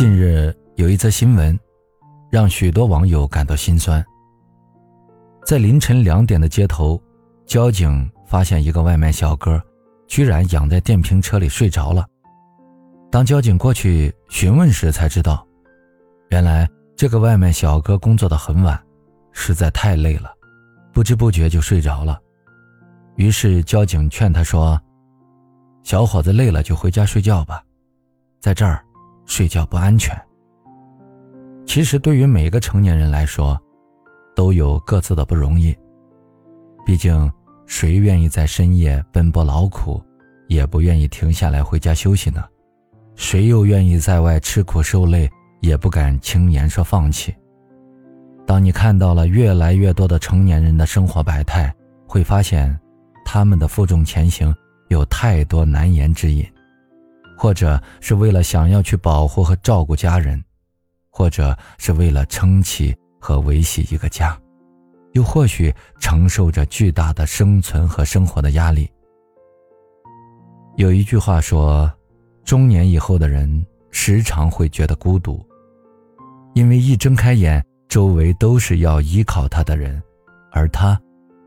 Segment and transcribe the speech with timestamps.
[0.00, 1.60] 近日有一则新闻，
[2.30, 4.02] 让许多网友感到心酸。
[5.44, 6.98] 在凌晨两点的街头，
[7.44, 9.62] 交警发现一个外卖小哥，
[10.06, 12.06] 居然仰在电瓶车里睡着了。
[13.10, 15.46] 当交警过去询问时，才知道，
[16.30, 18.82] 原来这个外卖小哥工作的很晚，
[19.32, 20.32] 实在太累了，
[20.94, 22.18] 不知不觉就睡着了。
[23.16, 24.80] 于是交警劝他说
[25.84, 27.62] ：“小伙子，累了就回家睡觉吧，
[28.40, 28.82] 在这儿。”
[29.26, 30.14] 睡觉不安全。
[31.66, 33.60] 其实，对于每个成年人来说，
[34.34, 35.76] 都有各自的不容易。
[36.84, 37.30] 毕竟，
[37.66, 40.02] 谁愿意在深夜奔波劳苦，
[40.48, 42.42] 也不愿意停下来回家休息呢？
[43.14, 47.32] 谁又愿意在外吃苦受累，也不敢轻言说放弃？
[48.46, 51.72] 当你看到了越来越多的成年人的生活百态，
[52.04, 52.76] 会发现，
[53.24, 54.52] 他们的负重前行
[54.88, 56.44] 有太多难言之隐。
[57.40, 60.44] 或者是为了想要去保护和照顾家人，
[61.08, 64.38] 或者是为了撑起和维系一个家，
[65.12, 68.86] 又或许承受着巨大的生存和生活的压力。
[70.76, 71.90] 有一句话说，
[72.44, 75.42] 中年以后的人时常会觉得孤独，
[76.52, 79.98] 因为一睁开眼，周围都是要依靠他的人，
[80.52, 81.00] 而他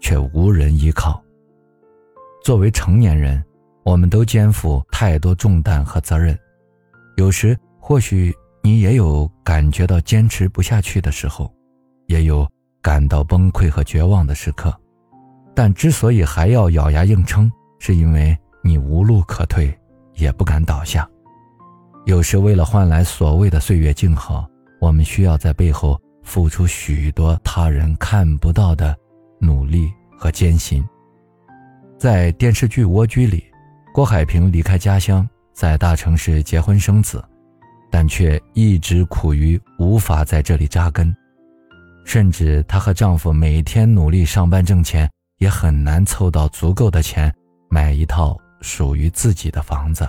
[0.00, 1.18] 却无人依靠。
[2.44, 3.42] 作为成年人。
[3.88, 6.38] 我们都肩负太多重担和责任，
[7.16, 8.30] 有时或许
[8.62, 11.50] 你也有感觉到坚持不下去的时候，
[12.06, 12.46] 也有
[12.82, 14.78] 感到崩溃和绝望的时刻，
[15.54, 19.74] 但之所以还要咬牙硬撑，是因为你无路可退，
[20.16, 21.08] 也不敢倒下。
[22.04, 24.46] 有时为了换来所谓的岁月静好，
[24.82, 28.94] 我们需要在背后付出许多他人看不到的
[29.40, 30.86] 努力和艰辛。
[31.96, 33.42] 在电视剧《蜗居》里。
[33.98, 37.20] 郭海平离开家乡，在大城市结婚生子，
[37.90, 41.12] 但却一直苦于无法在这里扎根，
[42.04, 47.34] 甚至她和丈夫每天努力上班挣钱，也很难凑到足够的钱
[47.68, 50.08] 买一套属于自己的房子。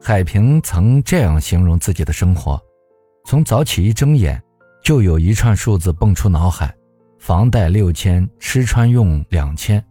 [0.00, 2.56] 海平曾这样形容自己的生活：
[3.24, 4.40] 从早起一睁眼，
[4.84, 6.72] 就有一串数字蹦出脑海，
[7.18, 9.84] 房贷六千，吃穿用两千，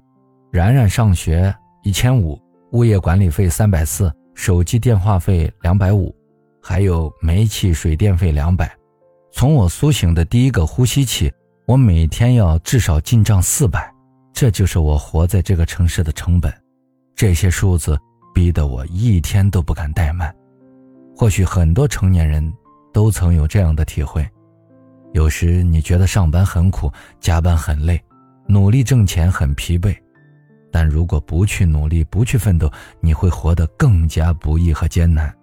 [0.49, 1.53] 然然上学
[1.83, 2.41] 一千五。
[2.71, 6.15] 物业管理费三百四，手机电话费两百五，
[6.61, 8.71] 还有煤气水电费两百。
[9.31, 11.31] 从我苏醒的第一个呼吸起，
[11.65, 13.91] 我每天要至少进账四百，
[14.33, 16.53] 这就是我活在这个城市的成本。
[17.15, 17.97] 这些数字
[18.33, 20.33] 逼得我一天都不敢怠慢。
[21.15, 22.53] 或许很多成年人
[22.93, 24.27] 都曾有这样的体会：
[25.13, 27.99] 有时你觉得上班很苦，加班很累，
[28.47, 29.95] 努力挣钱很疲惫。
[30.71, 35.33] 但如果不去努力，不去奋斗，你会活得更加不易和艰难。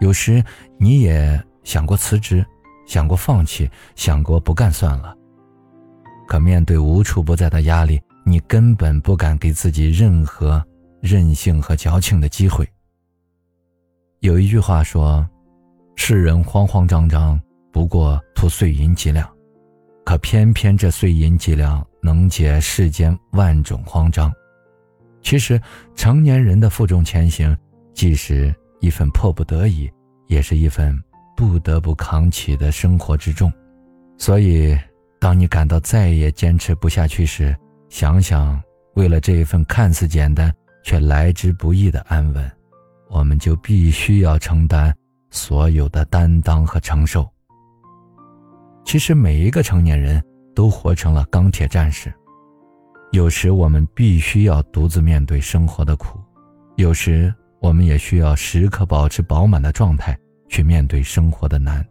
[0.00, 0.42] 有时
[0.78, 2.44] 你也想过辞职，
[2.86, 5.16] 想过放弃，想过不干算了。
[6.26, 10.64] 可面对无处不在的压力，你根本不敢给自己任何
[11.00, 12.66] 任性和矫情的机会。
[14.20, 15.28] 有一句话说
[15.94, 17.38] ：“世人慌慌张张，
[17.72, 19.28] 不过图碎银几两。”
[20.04, 24.32] 可偏偏这碎银几两能解世间万种慌张。
[25.22, 25.60] 其实，
[25.94, 27.56] 成年人的负重前行，
[27.94, 29.90] 既是一份迫不得已，
[30.26, 31.00] 也是一份
[31.36, 33.50] 不得不扛起的生活之重。
[34.18, 34.76] 所以，
[35.20, 37.56] 当你感到再也坚持不下去时，
[37.88, 38.60] 想想，
[38.94, 40.52] 为了这一份看似简单
[40.82, 42.50] 却来之不易的安稳，
[43.08, 44.92] 我们就必须要承担
[45.30, 47.30] 所有的担当和承受。
[48.84, 50.22] 其实每一个成年人
[50.54, 52.12] 都活成了钢铁战士。
[53.12, 56.18] 有时我们必须要独自面对生活的苦，
[56.76, 61.86] 有时我们也需要时刻保持饱满的状态去面对生活的难。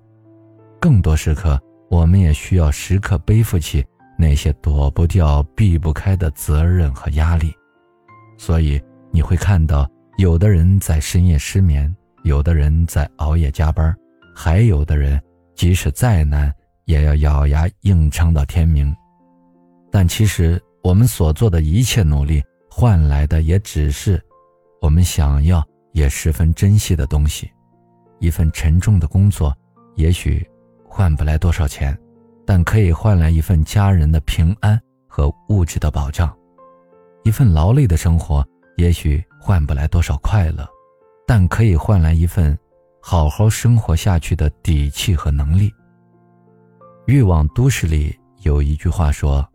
[0.80, 1.60] 更多时刻，
[1.90, 3.86] 我们也需要时刻背负起
[4.18, 7.54] 那些躲不掉、避不开的责任和压力。
[8.38, 8.82] 所以
[9.12, 9.88] 你会看到，
[10.18, 13.96] 有的人在深夜失眠，有的人在熬夜加班，
[14.36, 15.22] 还有的人
[15.56, 16.52] 即使再难。
[16.92, 18.94] 也要咬牙硬撑到天明，
[19.90, 24.22] 但其实我们所做的一切努力，换来的也只是
[24.82, 27.50] 我们想要也十分珍惜的东西。
[28.20, 29.56] 一份沉重的工作，
[29.96, 30.46] 也许
[30.86, 31.98] 换不来多少钱，
[32.46, 34.78] 但可以换来一份家人的平安
[35.08, 36.28] 和物质的保障；
[37.24, 38.46] 一份劳累的生活，
[38.76, 40.68] 也许换不来多少快乐，
[41.26, 42.58] 但可以换来一份
[43.02, 45.72] 好好生活下去的底气和能力。
[47.12, 49.46] 欲望都市里有一句话说：“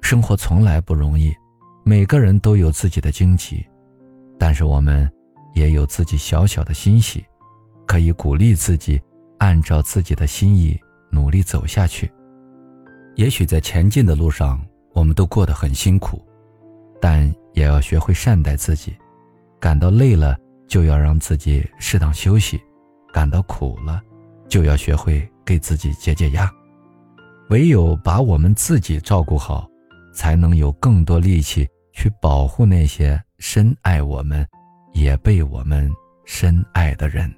[0.00, 1.30] 生活从来不容易，
[1.84, 3.62] 每个人都有自己的荆棘，
[4.38, 5.06] 但是我们
[5.52, 7.22] 也有自己小小的欣喜，
[7.86, 8.98] 可以鼓励自己，
[9.40, 10.74] 按照自己的心意
[11.10, 12.10] 努力走下去。
[13.14, 14.58] 也许在前进的路上，
[14.94, 16.26] 我们都过得很辛苦，
[16.98, 18.96] 但也要学会善待自己。
[19.60, 20.34] 感到累了，
[20.66, 22.56] 就要让自己适当休息；
[23.12, 24.00] 感到苦了，
[24.48, 26.50] 就要学会给自己解解压。
[27.50, 29.68] 唯有把我们自己照顾好，
[30.14, 34.46] 才能有更多力气去保护那些深爱我们、
[34.92, 35.90] 也被我们
[36.24, 37.28] 深爱的人。